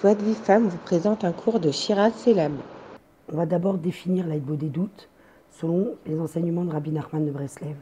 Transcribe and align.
Voix 0.00 0.14
de 0.14 0.22
vie 0.22 0.34
femme 0.34 0.68
vous 0.68 0.78
présente 0.78 1.24
un 1.24 1.32
cours 1.32 1.58
de 1.58 1.72
Shiraz 1.72 2.12
Selam. 2.12 2.56
On 3.32 3.36
va 3.36 3.46
d'abord 3.46 3.78
définir 3.78 4.28
l'aïbo 4.28 4.54
des 4.54 4.68
doutes 4.68 5.08
selon 5.50 5.96
les 6.06 6.20
enseignements 6.20 6.64
de 6.64 6.70
Rabbi 6.70 6.92
Nachman 6.92 7.26
de 7.26 7.32
Breslev. 7.32 7.74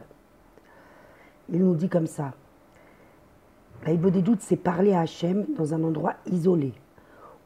Il 1.53 1.63
nous 1.63 1.75
dit 1.75 1.89
comme 1.89 2.07
ça 2.07 2.33
L'aïbo 3.85 4.09
des 4.09 4.23
doutes, 4.23 4.41
c'est 4.41 4.55
parler 4.55 4.93
à 4.93 5.01
Hachem 5.01 5.45
dans 5.55 5.75
un 5.75 5.83
endroit 5.83 6.15
isolé, 6.25 6.73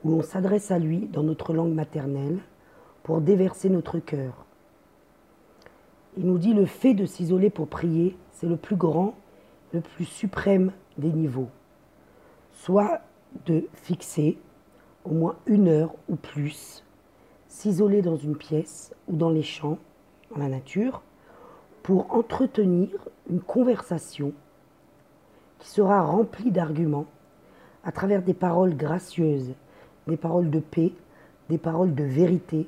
où 0.05 0.11
l'on 0.11 0.21
s'adresse 0.21 0.71
à 0.71 0.79
lui 0.79 0.99
dans 0.99 1.23
notre 1.23 1.53
langue 1.53 1.73
maternelle 1.73 2.39
pour 3.03 3.19
déverser 3.19 3.67
notre 3.67 3.99
cœur. 3.99 4.45
Il 6.15 6.25
nous 6.25 6.37
dit 6.37 6.53
le 6.53 6.65
fait 6.65 6.93
de 6.93 7.05
s'isoler 7.05 7.49
pour 7.49 7.67
prier, 7.67 8.15
c'est 8.31 8.47
le 8.47 8.55
plus 8.55 8.77
grand, 8.77 9.15
le 9.73 9.81
plus 9.81 10.05
suprême 10.05 10.71
des 10.97 11.11
niveaux. 11.11 11.49
Soit 12.53 13.01
de 13.45 13.65
fixer 13.73 14.37
au 15.05 15.13
moins 15.13 15.35
une 15.45 15.67
heure 15.67 15.95
ou 16.09 16.15
plus, 16.15 16.83
s'isoler 17.47 18.01
dans 18.01 18.15
une 18.15 18.35
pièce 18.35 18.93
ou 19.07 19.15
dans 19.15 19.29
les 19.29 19.43
champs, 19.43 19.77
dans 20.31 20.37
la 20.37 20.49
nature, 20.49 21.01
pour 21.83 22.13
entretenir 22.13 22.89
une 23.29 23.41
conversation 23.41 24.33
qui 25.59 25.69
sera 25.69 26.01
remplie 26.01 26.51
d'arguments 26.51 27.07
à 27.83 27.91
travers 27.91 28.21
des 28.21 28.33
paroles 28.33 28.75
gracieuses, 28.75 29.53
des 30.07 30.17
paroles 30.17 30.49
de 30.49 30.59
paix, 30.59 30.93
des 31.49 31.57
paroles 31.57 31.95
de 31.95 32.03
vérité 32.03 32.67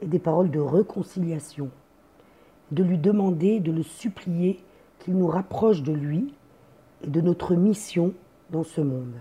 et 0.00 0.06
des 0.06 0.18
paroles 0.18 0.50
de 0.50 0.60
réconciliation. 0.60 1.70
De 2.72 2.82
lui 2.82 2.98
demander, 2.98 3.60
de 3.60 3.72
le 3.72 3.82
supplier 3.82 4.62
qu'il 4.98 5.16
nous 5.16 5.26
rapproche 5.26 5.82
de 5.82 5.92
lui 5.92 6.34
et 7.02 7.08
de 7.08 7.20
notre 7.20 7.54
mission 7.54 8.14
dans 8.50 8.64
ce 8.64 8.80
monde. 8.80 9.14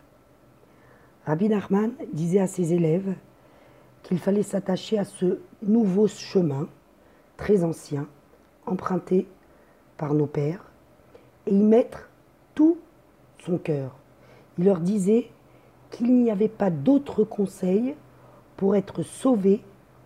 Rabbi 1.25 1.47
Nachman 1.47 1.93
disait 2.11 2.41
à 2.41 2.47
ses 2.47 2.73
élèves 2.73 3.15
qu'il 4.03 4.19
fallait 4.19 4.43
s'attacher 4.43 4.97
à 4.99 5.05
ce 5.05 5.39
nouveau 5.61 6.07
chemin, 6.07 6.67
très 7.37 7.63
ancien, 7.63 8.07
emprunté 8.65 9.27
par 9.95 10.13
nos 10.13 10.27
pères, 10.27 10.69
et 11.45 11.53
y 11.53 11.63
mettre 11.63 12.09
tout 12.55 12.77
son 13.39 13.57
cœur. 13.57 13.95
Il 14.57 14.65
leur 14.65 14.79
disait 14.79 15.29
qu'il 15.91 16.13
n'y 16.13 16.29
avait 16.29 16.49
pas 16.49 16.69
d'autre 16.69 17.23
conseil 17.23 17.95
pour 18.57 18.75
être 18.75 19.03
sauvé 19.03 19.61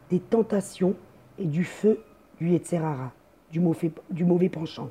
des 0.09 0.19
tentations 0.19 0.95
et 1.39 1.45
du 1.45 1.63
feu 1.63 2.03
du 2.39 2.50
Yetzerara, 2.50 3.11
du 3.52 3.59
mauvais, 3.59 3.91
du 4.11 4.23
mauvais 4.23 4.50
penchant. 4.50 4.89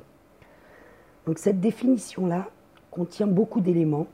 Donc 1.27 1.39
cette 1.39 1.61
définition-là 1.61 2.49
contient 2.91 3.27
beaucoup 3.27 3.61
d'éléments 3.61 4.07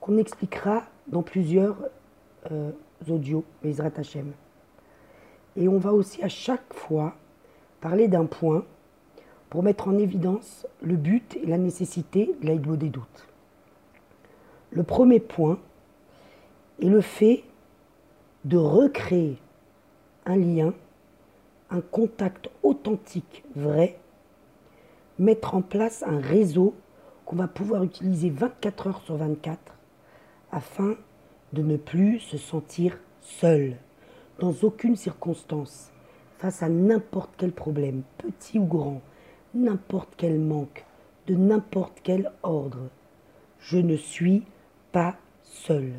qu'on 0.00 0.16
expliquera 0.16 0.84
dans 1.10 1.22
plusieurs 1.22 1.76
euh, 2.50 2.70
audios, 3.08 3.44
Bezrat 3.62 3.90
Hashem. 3.96 4.32
Et 5.56 5.68
on 5.68 5.78
va 5.78 5.92
aussi 5.92 6.22
à 6.22 6.28
chaque 6.28 6.72
fois 6.72 7.14
parler 7.80 8.08
d'un 8.08 8.26
point 8.26 8.64
pour 9.50 9.62
mettre 9.62 9.88
en 9.88 9.98
évidence 9.98 10.66
le 10.80 10.96
but 10.96 11.36
et 11.42 11.46
la 11.46 11.58
nécessité 11.58 12.34
de 12.40 12.46
l'aide 12.46 12.66
des 12.78 12.88
doutes. 12.88 13.26
Le 14.70 14.84
premier 14.84 15.18
point 15.18 15.58
est 16.80 16.88
le 16.88 17.00
fait 17.00 17.42
de 18.44 18.56
recréer 18.56 19.38
un 20.24 20.36
lien, 20.36 20.72
un 21.70 21.80
contact 21.80 22.48
authentique, 22.62 23.44
vrai, 23.56 23.98
mettre 25.18 25.54
en 25.54 25.62
place 25.62 26.04
un 26.06 26.20
réseau 26.20 26.74
qu'on 27.24 27.36
va 27.36 27.48
pouvoir 27.48 27.82
utiliser 27.82 28.30
24 28.30 28.86
heures 28.86 29.02
sur 29.02 29.16
24 29.16 29.58
afin 30.52 30.96
de 31.52 31.62
ne 31.62 31.76
plus 31.76 32.20
se 32.20 32.38
sentir 32.38 32.98
seul, 33.20 33.76
dans 34.38 34.54
aucune 34.62 34.96
circonstance, 34.96 35.90
face 36.38 36.62
à 36.62 36.68
n'importe 36.68 37.30
quel 37.36 37.52
problème, 37.52 38.02
petit 38.18 38.58
ou 38.58 38.64
grand, 38.64 39.00
n'importe 39.54 40.14
quel 40.16 40.38
manque, 40.38 40.84
de 41.26 41.34
n'importe 41.34 42.00
quel 42.02 42.32
ordre. 42.42 42.88
Je 43.60 43.78
ne 43.78 43.96
suis 43.96 44.44
pas 44.92 45.16
seul. 45.42 45.92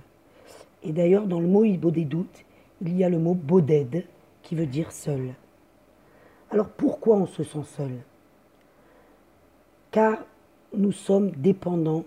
Et 0.83 0.93
d'ailleurs, 0.93 1.27
dans 1.27 1.39
le 1.39 1.47
mot 1.47 1.63
Ibo 1.63 1.91
des 1.91 2.05
doutes, 2.05 2.43
il 2.81 2.97
y 2.97 3.03
a 3.03 3.09
le 3.09 3.19
mot 3.19 3.35
boded 3.35 4.05
qui 4.41 4.55
veut 4.55 4.65
dire 4.65 4.91
seul. 4.91 5.33
Alors 6.49 6.69
pourquoi 6.69 7.17
on 7.17 7.27
se 7.27 7.43
sent 7.43 7.63
seul? 7.63 7.91
Car 9.91 10.17
nous 10.75 10.91
sommes 10.91 11.31
dépendants 11.31 12.05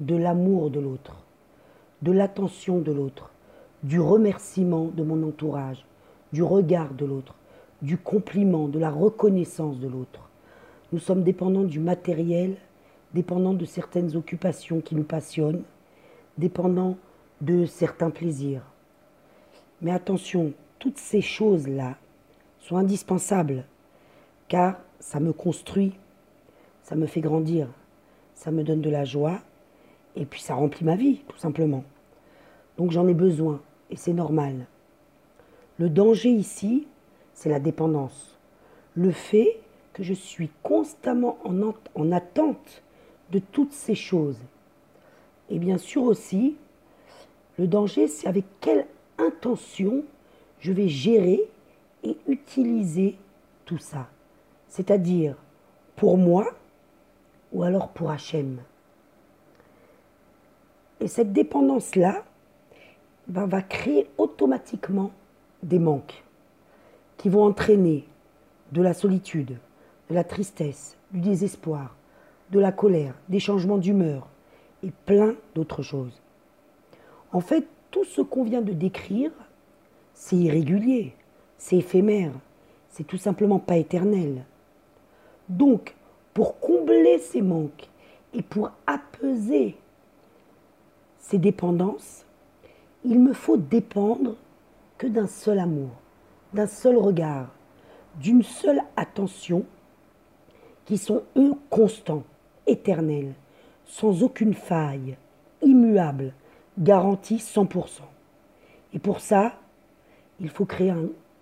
de 0.00 0.14
l'amour 0.14 0.70
de 0.70 0.80
l'autre 0.80 1.21
de 2.02 2.12
l'attention 2.12 2.80
de 2.80 2.92
l'autre, 2.92 3.30
du 3.82 4.00
remerciement 4.00 4.90
de 4.94 5.02
mon 5.02 5.26
entourage, 5.26 5.86
du 6.32 6.42
regard 6.42 6.94
de 6.94 7.04
l'autre, 7.04 7.34
du 7.80 7.96
compliment, 7.96 8.68
de 8.68 8.78
la 8.78 8.90
reconnaissance 8.90 9.78
de 9.78 9.88
l'autre. 9.88 10.28
Nous 10.92 10.98
sommes 10.98 11.22
dépendants 11.22 11.64
du 11.64 11.80
matériel, 11.80 12.56
dépendants 13.14 13.54
de 13.54 13.64
certaines 13.64 14.16
occupations 14.16 14.80
qui 14.80 14.94
nous 14.94 15.04
passionnent, 15.04 15.62
dépendants 16.38 16.96
de 17.40 17.66
certains 17.66 18.10
plaisirs. 18.10 18.62
Mais 19.80 19.90
attention, 19.90 20.52
toutes 20.78 20.98
ces 20.98 21.20
choses-là 21.20 21.96
sont 22.60 22.76
indispensables, 22.76 23.64
car 24.48 24.76
ça 25.00 25.18
me 25.18 25.32
construit, 25.32 25.92
ça 26.82 26.94
me 26.94 27.06
fait 27.06 27.20
grandir, 27.20 27.68
ça 28.34 28.50
me 28.50 28.62
donne 28.62 28.80
de 28.80 28.90
la 28.90 29.04
joie, 29.04 29.40
et 30.14 30.24
puis 30.24 30.40
ça 30.40 30.54
remplit 30.54 30.84
ma 30.84 30.96
vie, 30.96 31.22
tout 31.28 31.38
simplement. 31.38 31.84
Donc 32.76 32.90
j'en 32.90 33.06
ai 33.08 33.14
besoin, 33.14 33.60
et 33.90 33.96
c'est 33.96 34.12
normal. 34.12 34.66
Le 35.78 35.88
danger 35.88 36.30
ici, 36.30 36.86
c'est 37.34 37.50
la 37.50 37.60
dépendance. 37.60 38.38
Le 38.94 39.10
fait 39.10 39.60
que 39.92 40.02
je 40.02 40.14
suis 40.14 40.50
constamment 40.62 41.38
en, 41.44 41.72
en 41.94 42.12
attente 42.12 42.82
de 43.30 43.38
toutes 43.38 43.72
ces 43.72 43.94
choses. 43.94 44.38
Et 45.50 45.58
bien 45.58 45.78
sûr 45.78 46.02
aussi, 46.02 46.56
le 47.58 47.66
danger, 47.66 48.08
c'est 48.08 48.28
avec 48.28 48.44
quelle 48.60 48.86
intention 49.18 50.04
je 50.60 50.72
vais 50.72 50.88
gérer 50.88 51.42
et 52.04 52.16
utiliser 52.26 53.16
tout 53.64 53.78
ça. 53.78 54.08
C'est-à-dire 54.68 55.36
pour 55.96 56.16
moi 56.16 56.46
ou 57.52 57.62
alors 57.62 57.88
pour 57.88 58.10
Hachem. 58.10 58.62
Et 61.00 61.08
cette 61.08 61.32
dépendance-là, 61.32 62.24
va 63.28 63.62
créer 63.62 64.08
automatiquement 64.18 65.10
des 65.62 65.78
manques 65.78 66.24
qui 67.16 67.28
vont 67.28 67.44
entraîner 67.44 68.04
de 68.72 68.82
la 68.82 68.94
solitude, 68.94 69.58
de 70.10 70.14
la 70.14 70.24
tristesse, 70.24 70.96
du 71.12 71.20
désespoir, 71.20 71.94
de 72.50 72.58
la 72.58 72.72
colère, 72.72 73.14
des 73.28 73.40
changements 73.40 73.78
d'humeur 73.78 74.28
et 74.82 74.90
plein 75.06 75.34
d'autres 75.54 75.82
choses. 75.82 76.20
En 77.32 77.40
fait, 77.40 77.66
tout 77.90 78.04
ce 78.04 78.20
qu'on 78.20 78.44
vient 78.44 78.62
de 78.62 78.72
décrire, 78.72 79.30
c'est 80.14 80.36
irrégulier, 80.36 81.14
c'est 81.58 81.76
éphémère, 81.76 82.32
c'est 82.88 83.06
tout 83.06 83.16
simplement 83.16 83.58
pas 83.58 83.76
éternel. 83.76 84.44
Donc, 85.48 85.94
pour 86.34 86.58
combler 86.60 87.18
ces 87.18 87.42
manques 87.42 87.88
et 88.34 88.42
pour 88.42 88.70
apaiser 88.86 89.76
ces 91.18 91.38
dépendances, 91.38 92.24
il 93.04 93.18
me 93.18 93.32
faut 93.32 93.56
dépendre 93.56 94.36
que 94.98 95.06
d'un 95.06 95.26
seul 95.26 95.58
amour, 95.58 95.90
d'un 96.52 96.66
seul 96.66 96.96
regard, 96.96 97.48
d'une 98.20 98.42
seule 98.42 98.82
attention, 98.96 99.64
qui 100.84 100.98
sont 100.98 101.22
eux 101.36 101.54
constants, 101.70 102.24
éternels, 102.66 103.32
sans 103.84 104.22
aucune 104.22 104.54
faille, 104.54 105.16
immuables, 105.62 106.32
garantis 106.78 107.36
100%. 107.36 108.00
Et 108.94 108.98
pour 108.98 109.20
ça, 109.20 109.52
il 110.40 110.48
faut 110.48 110.64
créer 110.64 110.92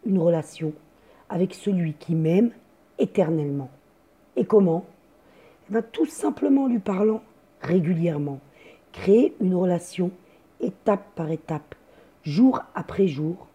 une 0.04 0.18
relation 0.18 0.72
avec 1.28 1.54
celui 1.54 1.94
qui 1.94 2.14
m'aime 2.14 2.50
éternellement. 2.98 3.70
Et 4.36 4.44
comment? 4.44 4.84
Eh 5.68 5.72
bien, 5.72 5.82
Tout 5.82 6.06
simplement 6.06 6.66
lui 6.66 6.78
parlant 6.78 7.22
régulièrement. 7.62 8.40
Créer 8.92 9.34
une 9.40 9.54
relation 9.54 10.10
étape 10.60 11.04
par 11.14 11.30
étape, 11.30 11.74
jour 12.22 12.60
après 12.74 13.08
jour, 13.08 13.46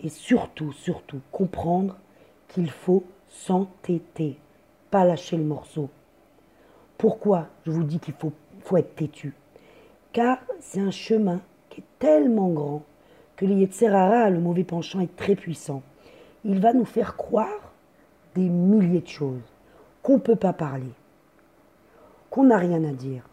et 0.00 0.08
surtout, 0.08 0.72
surtout, 0.72 1.20
comprendre 1.30 1.96
qu'il 2.48 2.70
faut 2.70 3.04
s'entêter, 3.28 4.38
pas 4.90 5.04
lâcher 5.04 5.36
le 5.36 5.44
morceau. 5.44 5.88
Pourquoi 6.98 7.48
je 7.66 7.70
vous 7.70 7.84
dis 7.84 7.98
qu'il 7.98 8.14
faut, 8.14 8.32
faut 8.60 8.76
être 8.76 8.94
têtu? 8.94 9.34
Car 10.12 10.38
c'est 10.60 10.80
un 10.80 10.90
chemin 10.90 11.40
qui 11.70 11.80
est 11.80 11.98
tellement 11.98 12.50
grand 12.50 12.82
que 13.36 13.46
le 13.46 13.54
Yetzerara, 13.54 14.28
le 14.30 14.40
mauvais 14.40 14.64
penchant, 14.64 15.00
est 15.00 15.16
très 15.16 15.34
puissant. 15.34 15.82
Il 16.44 16.60
va 16.60 16.72
nous 16.72 16.84
faire 16.84 17.16
croire 17.16 17.72
des 18.34 18.48
milliers 18.48 19.00
de 19.00 19.08
choses, 19.08 19.40
qu'on 20.02 20.14
ne 20.14 20.18
peut 20.18 20.36
pas 20.36 20.52
parler, 20.52 20.92
qu'on 22.30 22.44
n'a 22.44 22.58
rien 22.58 22.84
à 22.84 22.92
dire, 22.92 23.28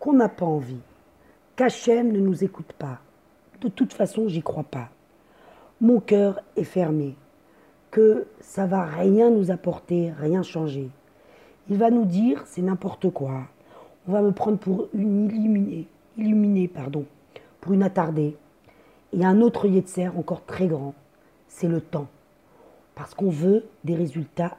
qu'on 0.00 0.14
n'a 0.14 0.28
pas 0.28 0.46
envie, 0.46 0.80
qu'Hachem 1.58 2.12
ne 2.12 2.20
nous 2.20 2.44
écoute 2.44 2.72
pas, 2.78 3.00
de 3.60 3.66
toute 3.66 3.92
façon, 3.92 4.28
j'y 4.28 4.42
crois 4.42 4.62
pas. 4.62 4.90
Mon 5.80 5.98
cœur 5.98 6.40
est 6.56 6.62
fermé, 6.62 7.16
que 7.90 8.28
ça 8.38 8.66
va 8.66 8.84
rien 8.84 9.28
nous 9.28 9.50
apporter, 9.50 10.12
rien 10.20 10.44
changer. 10.44 10.88
Il 11.68 11.76
va 11.76 11.90
nous 11.90 12.04
dire 12.04 12.44
c'est 12.46 12.62
n'importe 12.62 13.10
quoi. 13.10 13.40
On 14.06 14.12
va 14.12 14.22
me 14.22 14.30
prendre 14.30 14.56
pour 14.56 14.86
une 14.94 15.26
illuminée, 15.26 15.88
illuminée 16.16 16.68
pardon, 16.68 17.06
pour 17.60 17.72
une 17.72 17.82
attardée. 17.82 18.36
Et 19.12 19.24
un 19.24 19.40
autre 19.40 19.66
Yetzer 19.66 20.10
encore 20.16 20.44
très 20.44 20.68
grand, 20.68 20.94
c'est 21.48 21.66
le 21.66 21.80
temps. 21.80 22.06
Parce 22.94 23.14
qu'on 23.14 23.30
veut 23.30 23.64
des 23.82 23.96
résultats 23.96 24.58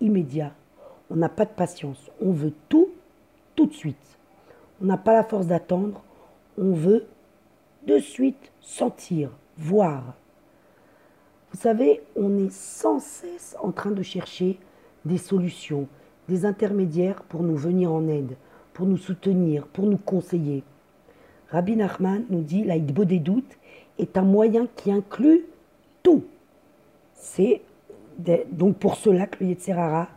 immédiats. 0.00 0.54
On 1.10 1.16
n'a 1.16 1.28
pas 1.28 1.44
de 1.44 1.50
patience. 1.50 2.10
On 2.22 2.32
veut 2.32 2.54
tout, 2.70 2.88
tout 3.54 3.66
de 3.66 3.74
suite. 3.74 4.18
On 4.80 4.86
n'a 4.86 4.96
pas 4.96 5.12
la 5.12 5.24
force 5.24 5.46
d'attendre. 5.46 6.04
On 6.60 6.72
veut 6.72 7.06
de 7.86 7.98
suite 7.98 8.50
sentir, 8.60 9.30
voir. 9.56 10.14
Vous 11.52 11.58
savez, 11.58 12.02
on 12.16 12.36
est 12.36 12.50
sans 12.52 12.98
cesse 12.98 13.56
en 13.62 13.70
train 13.70 13.92
de 13.92 14.02
chercher 14.02 14.58
des 15.04 15.18
solutions, 15.18 15.86
des 16.28 16.44
intermédiaires 16.44 17.22
pour 17.22 17.44
nous 17.44 17.56
venir 17.56 17.92
en 17.92 18.08
aide, 18.08 18.36
pour 18.72 18.86
nous 18.86 18.96
soutenir, 18.96 19.68
pour 19.68 19.86
nous 19.86 19.98
conseiller. 19.98 20.64
Rabbi 21.50 21.76
Nachman 21.76 22.24
nous 22.28 22.42
dit 22.42 22.64
la 22.64 22.78
des 22.78 23.18
doutes 23.20 23.56
est 23.98 24.18
un 24.18 24.22
moyen 24.22 24.66
qui 24.76 24.90
inclut 24.90 25.46
tout. 26.02 26.24
C'est 27.14 27.62
donc 28.50 28.78
pour 28.78 28.96
cela 28.96 29.26
que 29.28 29.44
le 29.44 29.50
Yetzerara, 29.50 30.08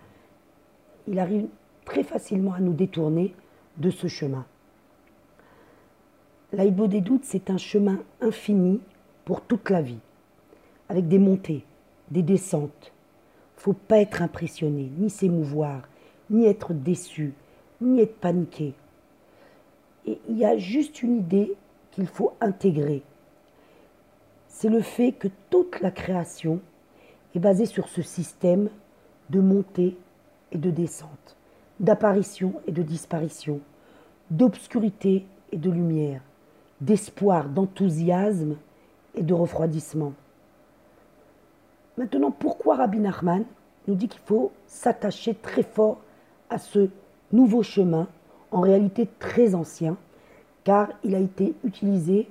il 1.07 1.19
arrive 1.19 1.47
très 1.85 2.03
facilement 2.03 2.53
à 2.53 2.59
nous 2.59 2.73
détourner 2.73 3.35
de 3.77 3.91
ce 3.91 4.07
chemin. 4.07 4.45
L'aïbo 6.53 6.88
des 6.88 7.00
doutes, 7.00 7.24
c'est 7.24 7.50
un 7.50 7.57
chemin 7.57 8.03
infini 8.19 8.81
pour 9.24 9.39
toute 9.39 9.69
la 9.69 9.81
vie, 9.81 10.01
avec 10.89 11.07
des 11.07 11.18
montées, 11.18 11.63
des 12.09 12.24
descentes. 12.24 12.92
Faut 13.56 13.71
pas 13.71 14.00
être 14.00 14.21
impressionné, 14.21 14.92
ni 14.98 15.09
s'émouvoir, 15.09 15.88
ni 16.30 16.45
être 16.45 16.74
déçu, 16.74 17.33
ni 17.80 18.01
être 18.01 18.18
paniqué. 18.18 18.74
Il 20.06 20.38
y 20.38 20.44
a 20.44 20.57
juste 20.57 21.01
une 21.01 21.19
idée 21.19 21.53
qu'il 21.92 22.07
faut 22.07 22.33
intégrer. 22.42 23.01
C'est 24.50 24.69
le 24.69 24.81
fait 24.81 25.13
que 25.13 25.30
toute 25.50 25.80
la 25.80 25.92
création 25.92 26.59
est 27.33 27.39
basée 27.39 27.65
sur 27.65 27.88
ce 27.88 28.01
système 28.01 28.69
de 29.30 29.39
montée 29.39 29.95
et 30.51 30.57
de 30.57 30.69
descente, 30.69 31.38
d'apparition 31.80 32.56
et 32.68 32.74
de 32.74 32.83
disparition, 32.83 33.62
d'obscurité 34.31 35.25
et 35.53 35.57
de 35.57 35.71
lumière 35.71 36.21
d'espoir, 36.81 37.47
d'enthousiasme 37.47 38.57
et 39.15 39.23
de 39.23 39.33
refroidissement. 39.33 40.13
Maintenant, 41.97 42.31
pourquoi 42.31 42.75
Rabbi 42.75 42.99
Nachman 42.99 43.45
nous 43.87 43.95
dit 43.95 44.07
qu'il 44.07 44.21
faut 44.21 44.51
s'attacher 44.65 45.35
très 45.35 45.63
fort 45.63 45.99
à 46.49 46.57
ce 46.57 46.89
nouveau 47.31 47.63
chemin, 47.63 48.07
en 48.51 48.61
réalité 48.61 49.07
très 49.19 49.55
ancien, 49.55 49.95
car 50.63 50.89
il 51.03 51.15
a 51.15 51.19
été 51.19 51.53
utilisé 51.63 52.27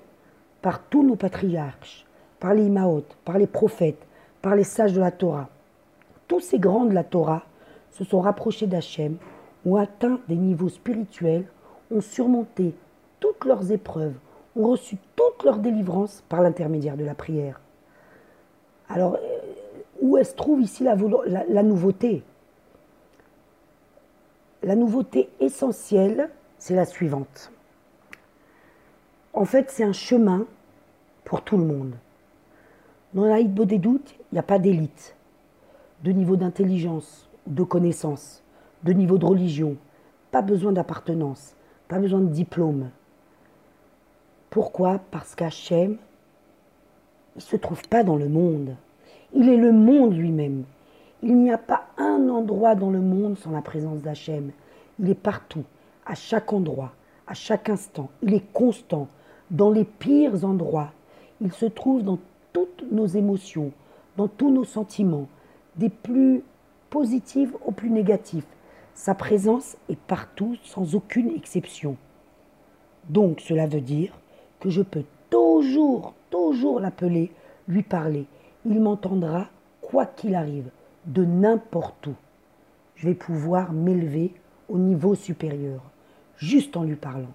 par 0.63 0.83
tous 0.83 1.03
nos 1.03 1.17
patriarches, 1.17 2.07
par 2.39 2.55
les 2.55 2.67
Imaot, 2.67 3.05
par 3.25 3.39
les 3.39 3.47
prophètes, 3.47 4.07
par 4.43 4.55
les 4.55 4.65
sages 4.65 4.93
de 4.93 5.01
la 5.01 5.11
Torah. 5.11 5.49
Tous 6.29 6.41
ces 6.41 6.59
grands 6.59 6.85
de 6.85 6.95
la 6.95 7.05
Torah 7.05 7.45
se 7.93 8.05
sont 8.05 8.21
rapprochés 8.21 8.67
d'Hachem, 8.67 9.17
ont 9.65 9.77
atteint 9.77 10.21
des 10.29 10.37
niveaux 10.37 10.69
spirituels, 10.69 11.47
ont 11.91 12.01
surmonté 12.01 12.75
toutes 13.19 13.45
leurs 13.45 13.73
épreuves, 13.73 14.15
ont 14.57 14.69
reçu 14.69 14.97
toute 15.17 15.45
leur 15.45 15.59
délivrance 15.59 16.25
par 16.29 16.43
l'intermédiaire 16.43 16.97
de 16.97 17.05
la 17.05 17.15
prière. 17.15 17.61
Alors, 18.89 19.15
euh, 19.15 19.39
où 20.01 20.17
est-ce 20.17 20.35
trouve 20.35 20.61
ici 20.61 20.83
la, 20.83 20.97
nouveauté? 21.63 22.23
La 24.63 24.75
nouveauté 24.75 25.29
essentielle, 25.41 26.29
c'est 26.59 26.75
la 26.75 26.85
suivante. 26.85 27.53
En 29.33 29.45
fait, 29.45 29.71
c'est 29.71 29.85
un 29.85 29.93
chemin 29.93 30.47
pour 31.25 31.43
tout 31.43 31.57
le 31.57 31.65
monde. 31.65 31.95
Dans 33.15 33.25
la 33.25 33.43
des 33.43 33.79
doutes, 33.79 34.15
il 34.31 34.35
n'y 34.35 34.39
a 34.39 34.45
pas 34.45 34.59
d'élite, 34.59 35.15
de 36.03 36.13
niveau 36.13 36.37
d'intelligence, 36.37 37.29
de 37.47 37.63
connaissance, 37.63 38.43
de 38.85 38.93
niveau 38.93 39.19
de 39.19 39.27
religion, 39.27 39.77
pas 40.31 40.43
besoin 40.43 40.73
d'appartenance, 40.73 41.55
pas 41.89 41.99
besoin 41.99 42.21
de 42.21 42.29
diplôme, 42.29 42.91
pourquoi 44.51 44.99
Parce 45.13 45.37
qu'Hachem, 45.37 45.97
ne 47.37 47.41
se 47.41 47.57
trouve 47.57 47.87
pas 47.89 48.03
dans 48.03 48.17
le 48.17 48.29
monde. 48.29 48.75
Il 49.33 49.49
est 49.49 49.57
le 49.57 49.71
monde 49.71 50.17
lui-même. 50.17 50.65
Il 51.23 51.37
n'y 51.37 51.53
a 51.53 51.59
pas 51.59 51.87
un 51.99 52.29
endroit 52.29 52.75
dans 52.75 52.91
le 52.91 53.01
monde 53.01 53.39
sans 53.39 53.53
la 53.53 53.63
présence 53.63 54.03
d'Hachem. 54.03 54.51
Il 54.99 55.09
est 55.09 55.15
partout, 55.15 55.63
à 56.05 56.17
chaque 56.17 56.53
endroit, 56.53 56.93
à 57.29 57.35
chaque 57.35 57.69
instant. 57.69 58.11
Il 58.23 58.35
est 58.35 58.53
constant, 58.53 59.07
dans 59.53 59.71
les 59.71 59.85
pires 59.85 60.45
endroits. 60.45 60.91
Il 61.41 61.53
se 61.53 61.67
trouve 61.67 62.03
dans 62.03 62.19
toutes 62.53 62.85
nos 62.91 63.07
émotions, 63.07 63.71
dans 64.17 64.27
tous 64.27 64.51
nos 64.51 64.65
sentiments, 64.65 65.29
des 65.77 65.91
plus 65.91 66.43
positifs 66.91 67.55
aux 67.65 67.71
plus 67.71 67.91
négatifs. 67.91 68.47
Sa 68.95 69.15
présence 69.15 69.77
est 69.89 69.99
partout 69.99 70.57
sans 70.65 70.97
aucune 70.97 71.31
exception. 71.31 71.97
Donc 73.09 73.41
cela 73.41 73.69
veut 73.69 73.81
dire 73.81 74.13
que 74.61 74.71
je 74.71 74.83
peux 74.83 75.05
toujours, 75.31 76.15
toujours 76.31 76.81
l'appeler, 76.81 77.33
lui 77.67 77.83
parler. 77.83 78.27
Il 78.65 78.81
m'entendra 78.81 79.49
quoi 79.81 80.07
qu'il 80.07 80.35
arrive, 80.35 80.71
de 81.07 81.25
n'importe 81.25 82.07
où. 82.07 82.15
Je 82.97 83.09
vais 83.09 83.15
pouvoir 83.15 83.73
m'élever 83.73 84.35
au 84.69 84.79
niveau 84.79 85.15
supérieur, 85.15 85.81
juste 86.37 86.77
en 86.77 86.85
lui 86.85 86.97
parlant. 86.97 87.33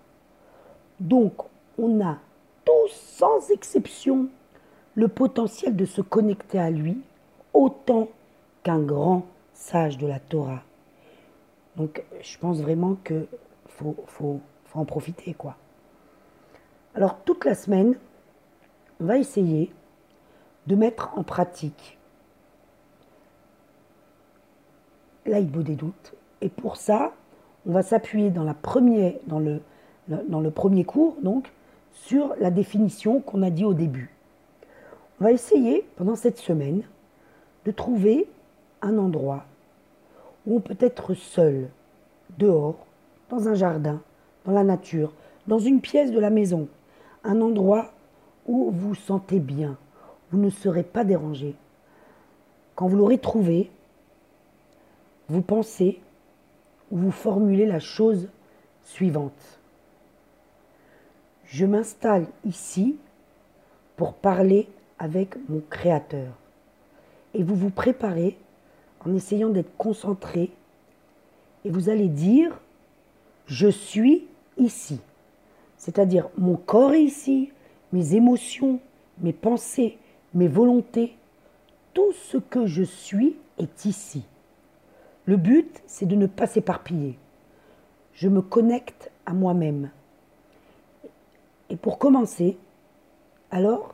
Donc, 1.00 1.34
on 1.78 2.00
a 2.06 2.20
tous, 2.64 2.92
sans 2.92 3.50
exception, 3.50 4.28
le 4.94 5.08
potentiel 5.08 5.76
de 5.76 5.86
se 5.86 6.02
connecter 6.02 6.60
à 6.60 6.70
lui 6.70 7.02
autant 7.54 8.08
qu'un 8.64 8.80
grand 8.80 9.26
sage 9.54 9.98
de 9.98 10.08
la 10.08 10.20
Torah. 10.20 10.62
Donc, 11.76 12.04
je 12.22 12.38
pense 12.38 12.62
vraiment 12.62 12.96
qu'il 13.04 13.28
faut, 13.68 13.96
faut, 14.08 14.40
faut 14.66 14.80
en 14.80 14.86
profiter, 14.86 15.34
quoi. 15.34 15.58
Alors 16.96 17.18
toute 17.26 17.44
la 17.44 17.56
semaine, 17.56 17.96
on 19.02 19.06
va 19.06 19.18
essayer 19.18 19.72
de 20.68 20.76
mettre 20.76 21.12
en 21.18 21.24
pratique 21.24 21.98
l'aïbo 25.26 25.62
des 25.62 25.76
doutes. 25.76 26.14
Et 26.40 26.48
pour 26.48 26.78
ça, 26.78 27.12
on 27.68 27.74
va 27.74 27.84
s'appuyer 27.84 28.30
dans, 28.30 28.44
le, 29.40 29.62
dans 30.08 30.40
le 30.40 30.52
premier 30.52 30.86
cours, 30.86 31.18
donc, 31.22 31.52
sur 31.92 32.34
la 32.40 32.52
définition 32.52 33.20
qu'on 33.20 33.42
a 33.42 33.50
dit 33.50 33.66
au 33.66 33.74
début. 33.74 34.12
On 35.20 35.26
va 35.26 35.32
essayer, 35.32 35.86
pendant 35.98 36.16
cette 36.16 36.38
semaine, 36.38 36.84
de 37.66 37.72
trouver 37.72 38.28
un 38.82 38.98
endroit 38.98 39.46
où 40.46 40.58
on 40.58 40.60
peut 40.60 40.78
être 40.80 41.14
seul, 41.14 41.70
dehors, 42.38 42.86
dans 43.30 43.50
un 43.50 43.56
jardin, 43.56 44.02
dans 44.46 44.52
la 44.52 44.64
nature, 44.64 45.12
dans 45.48 45.60
une 45.60 45.82
pièce 45.82 46.12
de 46.12 46.20
la 46.20 46.30
maison, 46.30 46.68
un 47.26 47.42
endroit 47.42 47.92
où 48.46 48.72
vous 48.72 48.96
sentez 48.96 49.40
bien, 49.40 49.78
vous 50.32 50.40
ne 50.40 50.50
serez 50.50 50.84
pas 50.84 51.04
dérangé. 51.04 51.56
Quand 52.76 52.88
vous 52.88 52.98
l'aurez 52.98 53.18
trouvé, 53.18 53.72
vous 55.28 55.42
pensez 55.42 56.00
ou 56.92 56.98
vous 56.98 57.12
formulez 57.12 57.66
la 57.66 57.80
chose 57.80 58.30
suivante. 58.84 59.60
Je 61.46 61.66
m'installe 61.66 62.28
ici 62.46 62.98
pour 63.96 64.14
parler 64.14 64.68
avec 65.00 65.36
mon 65.50 65.62
Créateur. 65.70 66.34
Et 67.34 67.44
vous 67.44 67.56
vous 67.56 67.70
préparez 67.70 68.38
en 69.06 69.14
essayant 69.16 69.50
d'être 69.50 69.76
concentré 69.78 70.52
et 71.64 71.70
vous 71.70 71.90
allez 71.90 72.08
dire, 72.08 72.60
je 73.48 73.68
suis 73.68 74.28
ici. 74.58 75.00
C'est-à-dire 75.86 76.30
mon 76.36 76.56
corps 76.56 76.94
est 76.94 77.04
ici, 77.04 77.52
mes 77.94 78.16
émotions, 78.16 78.80
mes 79.20 79.34
pensées, 79.34 80.00
mes 80.34 80.48
volontés, 80.48 81.16
tout 81.94 82.12
ce 82.12 82.38
que 82.38 82.66
je 82.66 82.82
suis 82.82 83.36
est 83.60 83.86
ici. 83.86 84.24
Le 85.26 85.38
but, 85.38 85.84
c'est 85.86 86.08
de 86.08 86.16
ne 86.16 86.26
pas 86.26 86.48
s'éparpiller. 86.48 87.20
Je 88.16 88.30
me 88.30 88.42
connecte 88.42 89.12
à 89.28 89.34
moi-même. 89.34 89.92
Et 91.70 91.76
pour 91.76 92.00
commencer, 92.00 92.58
alors, 93.52 93.94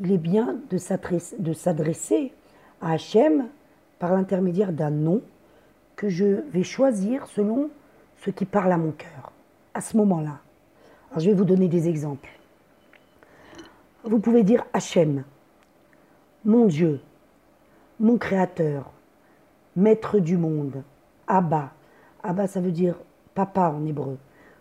il 0.00 0.12
est 0.12 0.18
bien 0.18 0.58
de 0.70 0.76
s'adresser 1.54 2.34
à 2.82 2.92
Hachem 2.92 3.46
par 3.98 4.12
l'intermédiaire 4.12 4.74
d'un 4.74 4.90
nom 4.90 5.22
que 5.96 6.10
je 6.10 6.42
vais 6.50 6.62
choisir 6.62 7.26
selon 7.26 7.70
ce 8.22 8.28
qui 8.28 8.44
parle 8.44 8.72
à 8.72 8.76
mon 8.76 8.92
cœur, 8.92 9.32
à 9.72 9.80
ce 9.80 9.96
moment-là. 9.96 10.40
Je 11.14 11.30
vais 11.30 11.34
vous 11.34 11.44
donner 11.44 11.68
des 11.68 11.88
exemples. 11.88 12.28
vous 14.04 14.18
pouvez 14.18 14.42
dire 14.42 14.66
Hachem, 14.72 15.24
mon 16.44 16.66
Dieu, 16.66 17.00
mon 17.98 18.18
Créateur, 18.18 18.92
Maître 19.76 20.18
du 20.18 20.36
monde, 20.36 20.82
Abba. 21.26 21.72
Abba, 22.22 22.46
ça 22.46 22.60
veut 22.60 22.72
dire 22.72 22.96
papa 23.34 23.74
en 23.76 23.86
hébreu. 23.86 24.18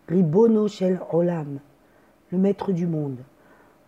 Ribono 0.07 0.67
shel 0.67 0.99
olam, 1.11 1.59
le 2.31 2.37
Maître 2.37 2.71
du 2.71 2.87
monde. 2.87 3.17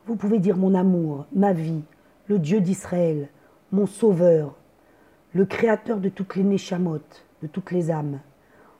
Vous 0.05 0.15
pouvez 0.15 0.39
dire 0.39 0.57
mon 0.57 0.73
amour, 0.73 1.25
ma 1.33 1.53
vie, 1.53 1.83
le 2.27 2.39
Dieu 2.39 2.59
d'Israël, 2.59 3.29
mon 3.71 3.85
Sauveur, 3.85 4.55
le 5.33 5.45
Créateur 5.45 5.99
de 5.99 6.09
toutes 6.09 6.35
les 6.35 6.43
Neshamot, 6.43 7.01
de 7.41 7.47
toutes 7.47 7.71
les 7.71 7.91
âmes, 7.91 8.19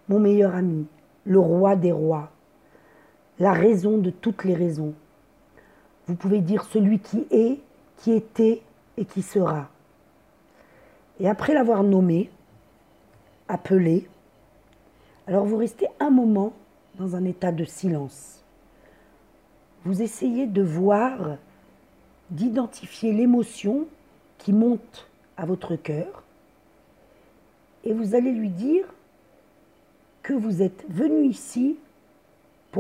mon 0.10 0.20
meilleur 0.20 0.56
ami, 0.56 0.88
le 1.26 1.40
Roi 1.40 1.76
des 1.76 1.92
rois, 1.92 2.32
la 3.40 3.54
raison 3.54 3.98
de 3.98 4.10
toutes 4.10 4.44
les 4.44 4.56
raisons. 4.56 4.94
Vous 6.08 6.16
pouvez 6.16 6.40
dire 6.40 6.64
celui 6.66 7.00
qui 7.00 7.26
est, 7.32 7.60
qui 7.98 8.12
était 8.14 8.62
et 8.98 9.06
qui 9.06 9.22
sera. 9.22 9.70
Et 11.20 11.28
après 11.28 11.54
l'avoir 11.54 11.84
nommé, 11.84 12.30
appelé, 13.48 14.08
alors 15.28 15.46
vous 15.46 15.58
restez 15.58 15.88
un 16.00 16.10
moment 16.10 16.54
dans 16.96 17.16
un 17.16 17.26
état 17.26 17.52
de 17.52 17.66
silence. 17.66 18.44
Vous 19.84 20.02
essayez 20.02 20.48
de 20.48 20.62
voir, 20.62 21.38
d'identifier 22.30 23.14
l'émotion 23.14 23.88
qui 24.38 24.54
monte 24.54 25.08
à 25.38 25.46
votre 25.46 25.76
cœur 25.76 26.24
et 27.88 27.94
vous 27.94 28.16
allez 28.16 28.32
lui 28.32 28.50
dire 28.50 28.86
que 30.22 30.34
vous 30.34 30.62
êtes 30.62 30.84
venu 30.90 31.26
ici 31.26 31.78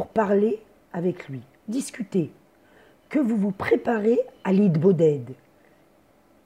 parler 0.06 0.60
avec 0.94 1.27
lui, 1.27 1.42
discuter, 1.68 2.30
que 3.10 3.18
vous 3.18 3.38
vous 3.38 3.51
préparez 3.51 4.20
à 4.44 4.54
l'Id 4.54 4.77
Boded. 4.77 5.32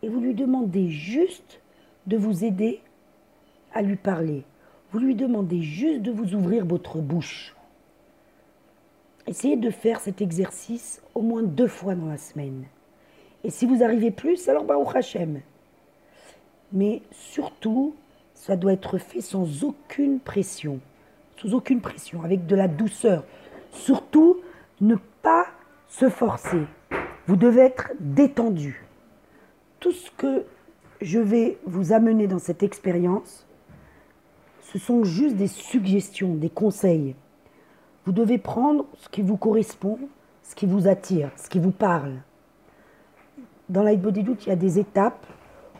Et 0.01 0.07
vous 0.07 0.21
lui 0.21 0.33
demandez 0.33 0.89
juste 0.89 1.59
de 2.07 2.15
vous 2.15 2.45
aider 2.45 2.79
à 3.73 3.81
lui 3.81 3.97
parler. 3.97 4.43
Vous 4.91 4.99
lui 4.99 5.15
demandez 5.15 5.61
juste 5.61 6.01
de 6.01 6.11
vous 6.11 6.33
ouvrir 6.33 6.65
votre 6.65 6.97
bouche. 6.99 7.55
Essayez 9.27 9.55
de 9.55 9.69
faire 9.69 9.99
cet 9.99 10.21
exercice 10.21 11.01
au 11.13 11.21
moins 11.21 11.43
deux 11.43 11.67
fois 11.67 11.95
dans 11.95 12.07
la 12.07 12.17
semaine. 12.17 12.65
Et 13.43 13.49
si 13.49 13.65
vous 13.65 13.83
arrivez 13.83 14.11
plus, 14.11 14.49
alors 14.49 14.63
Baruch 14.63 14.95
Hashem. 14.95 15.41
Mais 16.73 17.01
surtout, 17.11 17.95
ça 18.33 18.55
doit 18.55 18.73
être 18.73 18.97
fait 18.97 19.21
sans 19.21 19.63
aucune 19.63 20.19
pression. 20.19 20.79
Sous 21.37 21.53
aucune 21.53 21.81
pression, 21.81 22.23
avec 22.23 22.45
de 22.45 22.55
la 22.55 22.67
douceur. 22.67 23.23
Surtout, 23.71 24.37
ne 24.79 24.95
pas 25.21 25.47
se 25.87 26.09
forcer. 26.09 26.61
Vous 27.27 27.35
devez 27.35 27.61
être 27.61 27.91
détendu. 27.99 28.85
Tout 29.79 29.91
ce 29.91 30.11
que 30.11 30.45
je 31.01 31.19
vais 31.19 31.57
vous 31.65 31.93
amener 31.93 32.27
dans 32.27 32.39
cette 32.39 32.63
expérience, 32.63 33.45
ce 34.61 34.79
sont 34.79 35.03
juste 35.03 35.35
des 35.35 35.47
suggestions, 35.47 36.35
des 36.35 36.49
conseils. 36.49 37.15
Vous 38.05 38.11
devez 38.11 38.37
prendre 38.37 38.85
ce 38.97 39.09
qui 39.09 39.21
vous 39.21 39.37
correspond, 39.37 39.99
ce 40.43 40.55
qui 40.55 40.65
vous 40.65 40.87
attire, 40.87 41.31
ce 41.35 41.49
qui 41.49 41.59
vous 41.59 41.71
parle. 41.71 42.15
Dans 43.69 43.83
Light 43.83 44.01
Body 44.01 44.23
Doute, 44.23 44.45
il 44.45 44.49
y 44.49 44.53
a 44.53 44.57
des 44.57 44.79
étapes 44.79 45.25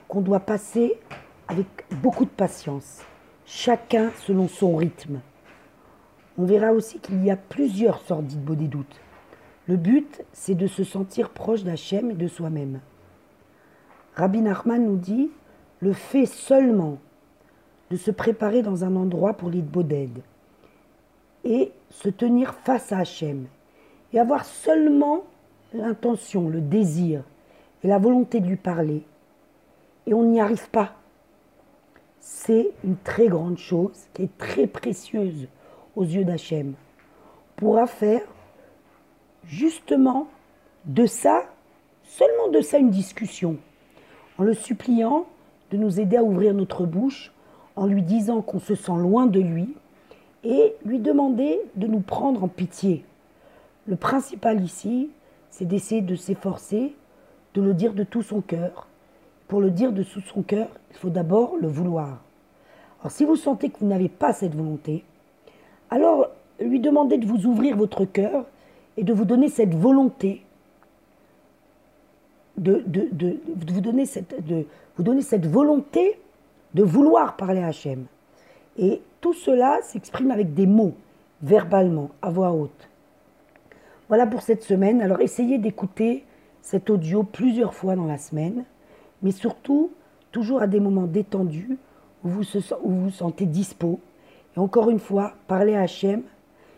qu'on 0.08 0.22
doit 0.22 0.40
passer 0.40 1.00
avec 1.48 1.68
beaucoup 2.02 2.26
de 2.26 2.30
patience, 2.30 3.02
chacun 3.46 4.12
selon 4.26 4.48
son 4.48 4.76
rythme. 4.76 5.20
On 6.38 6.46
verra 6.46 6.72
aussi 6.72 7.00
qu'il 7.00 7.24
y 7.24 7.32
a 7.32 7.36
plusieurs 7.36 8.02
sortes 8.02 8.26
d'Id 8.26 8.70
Doute. 8.70 9.02
Le 9.68 9.78
but, 9.78 10.24
c'est 10.34 10.56
de 10.56 10.68
se 10.68 10.84
sentir 10.84 11.30
proche 11.30 11.64
d'Hachem 11.64 12.12
et 12.12 12.16
de 12.16 12.28
soi-même. 12.28 12.80
Rabbi 14.16 14.42
Nachman 14.42 14.86
nous 14.86 14.98
dit 14.98 15.30
le 15.82 15.94
fait 15.94 16.26
seulement 16.26 16.98
de 17.90 17.98
se 17.98 18.12
préparer 18.12 18.62
dans 18.62 18.84
un 18.84 18.96
endroit 18.96 19.34
pour 19.34 19.50
l'Idboded 19.50 20.22
et 21.44 21.72
se 21.90 22.10
tenir 22.10 22.54
face 22.54 22.92
à 22.92 23.00
Hachem 23.00 23.48
et 24.14 24.20
avoir 24.20 24.46
seulement 24.46 25.24
l'intention, 25.74 26.50
le 26.50 26.62
désir 26.62 27.24
et 27.84 27.88
la 27.88 27.98
volonté 27.98 28.40
de 28.40 28.48
lui 28.48 28.58
parler 28.58 29.04
et 30.08 30.14
on 30.14 30.24
n'y 30.24 30.40
arrive 30.40 30.70
pas. 30.70 30.96
C'est 32.20 32.72
une 32.84 32.98
très 32.98 33.28
grande 33.28 33.58
chose 33.58 34.08
qui 34.14 34.24
est 34.24 34.38
très 34.38 34.68
précieuse 34.68 35.48
aux 35.96 36.04
yeux 36.04 36.24
d'Hachem. 36.24 36.74
Pourra 37.56 37.88
faire 37.88 38.22
justement 39.46 40.28
de 40.86 41.06
ça, 41.06 41.44
seulement 42.04 42.50
de 42.50 42.62
ça 42.62 42.78
une 42.78 42.90
discussion, 42.90 43.58
en 44.38 44.44
le 44.44 44.54
suppliant 44.54 45.26
de 45.72 45.78
nous 45.78 46.00
aider 46.00 46.18
à 46.18 46.24
ouvrir 46.24 46.54
notre 46.54 46.86
bouche, 46.86 47.32
en 47.76 47.86
lui 47.86 48.02
disant 48.02 48.42
qu'on 48.42 48.60
se 48.60 48.76
sent 48.76 48.98
loin 48.98 49.26
de 49.26 49.40
lui, 49.40 49.74
et 50.44 50.74
lui 50.86 51.00
demander 51.00 51.60
de 51.76 51.88
nous 51.88 52.00
prendre 52.00 52.44
en 52.44 52.48
pitié. 52.48 53.06
Le 53.86 53.96
principal 53.96 54.62
ici, 54.64 55.10
c'est 55.50 55.66
d'essayer 55.66 56.02
de 56.02 56.16
s'efforcer, 56.16 56.96
de 57.54 57.62
le 57.62 57.74
dire 57.74 57.94
de 57.94 58.04
tout 58.04 58.24
son 58.24 58.42
cœur. 58.42 58.88
Pour 59.48 59.62
le 59.62 59.70
dire 59.70 59.92
de 59.92 60.04
tout 60.04 60.22
son 60.22 60.42
cœur, 60.42 60.68
il 60.92 60.98
faut 60.98 61.10
d'abord 61.10 61.56
le 61.60 61.68
vouloir. 61.68 62.22
Alors 63.02 63.12
si 63.12 63.26
vous 63.26 63.36
sentez 63.36 63.70
que 63.70 63.80
vous 63.80 63.88
n'avez 63.88 64.10
pas 64.10 64.34
cette 64.34 64.56
volonté, 64.56 65.04
alors 65.92 66.30
lui 66.60 66.80
demandez 66.80 67.18
de 67.18 67.26
vous 67.28 67.46
ouvrir 67.46 67.78
votre 67.78 68.06
cœur 68.06 68.46
et 68.98 69.04
de 69.04 69.14
vous 69.14 69.26
donner 69.26 69.50
cette 69.50 69.76
volonté, 69.76 70.44
de, 72.58 72.84
vous, 73.74 73.82
donner 73.82 74.06
cette, 74.06 74.34
vous 74.98 75.50
volonté 75.50 76.20
de 76.74 76.84
vouloir 76.84 77.36
parler 77.36 77.62
à 77.62 77.68
Hachem. 77.68 78.06
Et 78.78 79.02
tout 79.20 79.34
cela 79.34 79.80
s'exprime 79.82 80.32
avec 80.32 80.54
des 80.54 80.66
mots, 80.66 80.94
verbalement, 81.42 82.10
à 82.22 82.32
voix 82.32 82.52
haute. 82.52 82.90
Voilà 84.08 84.28
pour 84.28 84.42
cette 84.42 84.64
semaine. 84.64 85.02
Alors 85.02 85.22
essayez 85.22 85.58
d'écouter 85.58 86.24
cet 86.62 86.90
audio 86.90 87.24
plusieurs 87.24 87.74
fois 87.74 87.96
dans 87.96 88.06
la 88.06 88.18
semaine, 88.18 88.64
mais 89.22 89.32
surtout 89.32 89.92
toujours 90.32 90.62
à 90.62 90.68
des 90.68 90.80
moments 90.80 91.08
détendus 91.08 91.78
où 92.24 92.30
vous 92.30 92.44
vous, 92.84 93.10
sentez 93.10 93.46
dispo. 93.46 94.00
Et 94.56 94.60
encore 94.60 94.90
une 94.90 95.00
fois, 95.00 95.34
parler 95.48 95.76
à 95.76 95.82
Hachem, 95.82 96.24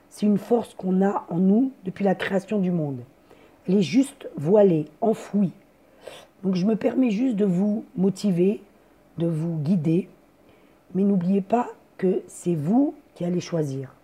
c'est 0.09 0.25
une 0.25 0.37
force 0.37 0.73
qu'on 0.75 1.01
a 1.01 1.25
en 1.29 1.37
nous 1.37 1.71
depuis 1.85 2.05
la 2.05 2.15
création 2.15 2.59
du 2.59 2.71
monde. 2.71 2.99
Elle 3.67 3.77
est 3.77 3.81
juste 3.81 4.29
voilée, 4.35 4.85
enfouie. 5.01 5.51
Donc 6.43 6.55
je 6.55 6.65
me 6.65 6.75
permets 6.75 7.11
juste 7.11 7.35
de 7.35 7.45
vous 7.45 7.85
motiver, 7.95 8.61
de 9.17 9.27
vous 9.27 9.57
guider, 9.57 10.09
mais 10.93 11.03
n'oubliez 11.03 11.41
pas 11.41 11.69
que 11.97 12.21
c'est 12.27 12.55
vous 12.55 12.93
qui 13.15 13.25
allez 13.25 13.39
choisir. 13.39 13.95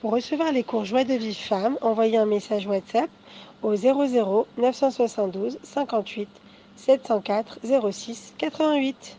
Pour 0.00 0.12
recevoir 0.12 0.52
les 0.52 0.62
cours 0.62 0.84
Joie 0.84 1.04
de 1.04 1.14
vie 1.14 1.34
femme, 1.34 1.78
envoyez 1.80 2.18
un 2.18 2.26
message 2.26 2.66
WhatsApp 2.66 3.10
au 3.62 3.74
00 3.74 4.46
972 4.58 5.58
58 5.62 6.28
704 6.76 7.60
06 7.90 8.34
88. 8.38 9.18